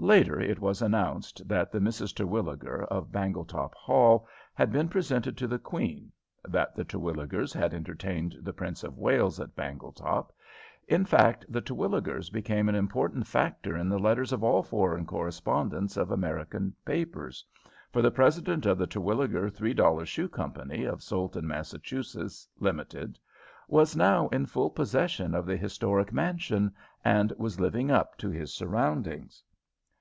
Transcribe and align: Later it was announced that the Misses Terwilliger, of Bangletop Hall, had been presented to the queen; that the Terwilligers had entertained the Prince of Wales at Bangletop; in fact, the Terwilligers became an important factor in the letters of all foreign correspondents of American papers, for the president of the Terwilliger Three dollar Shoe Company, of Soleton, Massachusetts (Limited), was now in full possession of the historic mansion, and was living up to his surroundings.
Later 0.00 0.38
it 0.40 0.60
was 0.60 0.80
announced 0.80 1.48
that 1.48 1.72
the 1.72 1.80
Misses 1.80 2.12
Terwilliger, 2.12 2.84
of 2.84 3.10
Bangletop 3.10 3.74
Hall, 3.74 4.28
had 4.54 4.70
been 4.70 4.88
presented 4.88 5.36
to 5.36 5.48
the 5.48 5.58
queen; 5.58 6.12
that 6.44 6.76
the 6.76 6.84
Terwilligers 6.84 7.52
had 7.52 7.74
entertained 7.74 8.36
the 8.42 8.52
Prince 8.52 8.84
of 8.84 8.96
Wales 8.96 9.40
at 9.40 9.56
Bangletop; 9.56 10.32
in 10.86 11.04
fact, 11.04 11.46
the 11.48 11.60
Terwilligers 11.60 12.30
became 12.30 12.68
an 12.68 12.76
important 12.76 13.26
factor 13.26 13.76
in 13.76 13.88
the 13.88 13.98
letters 13.98 14.32
of 14.32 14.44
all 14.44 14.62
foreign 14.62 15.04
correspondents 15.04 15.96
of 15.96 16.12
American 16.12 16.72
papers, 16.84 17.44
for 17.92 18.00
the 18.00 18.12
president 18.12 18.66
of 18.66 18.78
the 18.78 18.86
Terwilliger 18.86 19.50
Three 19.50 19.74
dollar 19.74 20.06
Shoe 20.06 20.28
Company, 20.28 20.84
of 20.84 21.02
Soleton, 21.02 21.48
Massachusetts 21.48 22.48
(Limited), 22.60 23.18
was 23.66 23.96
now 23.96 24.28
in 24.28 24.46
full 24.46 24.70
possession 24.70 25.34
of 25.34 25.44
the 25.44 25.56
historic 25.56 26.12
mansion, 26.12 26.72
and 27.04 27.32
was 27.36 27.58
living 27.58 27.90
up 27.90 28.16
to 28.18 28.30
his 28.30 28.54
surroundings. 28.54 29.42